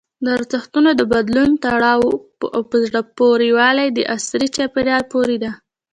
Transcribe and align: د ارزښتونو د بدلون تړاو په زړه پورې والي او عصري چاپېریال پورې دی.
د 0.23 0.25
ارزښتونو 0.37 0.89
د 0.99 1.01
بدلون 1.13 1.51
تړاو 1.65 2.07
په 2.69 2.75
زړه 2.85 3.01
پورې 3.17 3.49
والي 3.57 3.87
او 3.97 4.07
عصري 4.15 4.47
چاپېریال 4.55 5.03
پورې 5.13 5.35
دی. 5.43 5.51